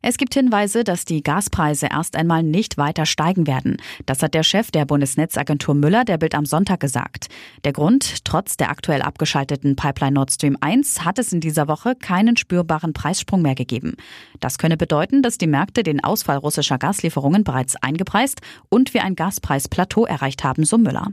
[0.00, 3.78] Es gibt Hinweise, dass die Gaspreise erst einmal nicht weiter steigen werden.
[4.06, 7.26] Das hat der Chef der Bundesnetzagentur Müller der Bild am Sonntag gesagt.
[7.64, 11.96] Der Grund, trotz der aktuell abgeschalteten Pipeline Nord Stream 1 hat es in dieser Woche
[11.96, 13.96] keinen spürbaren Preissprung mehr gegeben.
[14.38, 19.16] Das könne bedeuten, dass die Märkte den Ausfall russischer Gaslieferungen bereits eingepreist und wir ein
[19.16, 21.08] Gaspreisplateau erreicht haben, so Müller.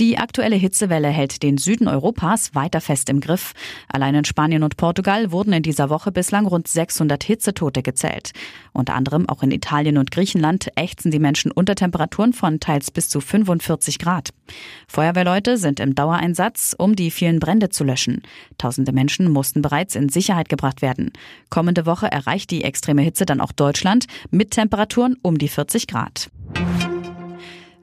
[0.00, 3.52] Die aktuelle Hitzewelle hält den Süden Europas weiter fest im Griff.
[3.86, 8.32] Allein in Spanien und Portugal wurden in dieser Woche bislang rund 600 Hitzetote gezählt.
[8.72, 13.10] Unter anderem auch in Italien und Griechenland ächzen die Menschen unter Temperaturen von teils bis
[13.10, 14.30] zu 45 Grad.
[14.88, 18.22] Feuerwehrleute sind im Dauereinsatz, um die vielen Brände zu löschen.
[18.56, 21.12] Tausende Menschen mussten bereits in Sicherheit gebracht werden.
[21.50, 26.30] Kommende Woche erreicht die extreme Hitze dann auch Deutschland mit Temperaturen um die 40 Grad.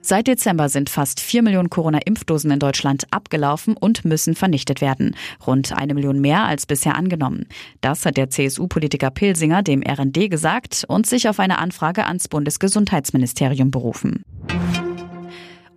[0.10, 5.18] Seit Dezember sind fast vier Millionen Corona-Impfdosen in Deutschland abgelaufen und müssen vernichtet werden.
[5.46, 7.46] Rund eine Million mehr als bisher angenommen.
[7.82, 13.70] Das hat der CSU-Politiker Pilsinger dem RND gesagt und sich auf eine Anfrage ans Bundesgesundheitsministerium
[13.70, 14.24] berufen.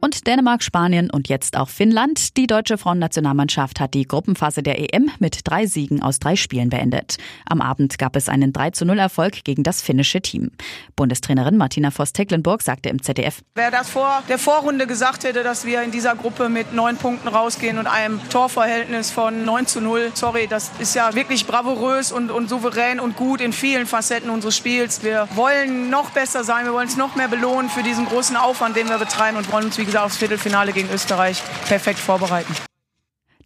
[0.03, 2.39] Und Dänemark, Spanien und jetzt auch Finnland.
[2.39, 7.19] Die deutsche Frauennationalmannschaft hat die Gruppenphase der EM mit drei Siegen aus drei Spielen beendet.
[7.45, 10.53] Am Abend gab es einen 3 zu 0 Erfolg gegen das finnische Team.
[10.97, 13.43] Bundestrainerin Martina Voss-Tecklenburg sagte im ZDF.
[13.55, 17.29] Wer das vor der Vorrunde gesagt hätte, dass wir in dieser Gruppe mit neun Punkten
[17.29, 22.31] rausgehen und einem Torverhältnis von 9 zu 0, sorry, das ist ja wirklich bravourös und,
[22.31, 25.03] und souverän und gut in vielen Facetten unseres Spiels.
[25.05, 28.77] Wir wollen noch besser sein, wir wollen es noch mehr belohnen für diesen großen Aufwand,
[28.77, 32.55] den wir betreiben und wollen uns, wie gesagt, aufs Viertelfinale gegen Österreich perfekt vorbereiten.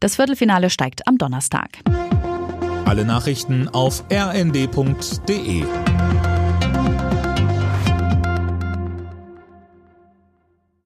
[0.00, 1.70] Das Viertelfinale steigt am Donnerstag.
[2.84, 5.64] Alle Nachrichten auf rnd.de